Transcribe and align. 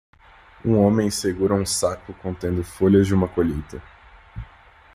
Um 0.65 0.79
homem 0.79 1.11
segura 1.11 1.53
um 1.53 1.63
saco 1.63 2.11
contendo 2.15 2.63
folhas 2.63 3.05
de 3.05 3.13
uma 3.13 3.27
colheita 3.27 3.79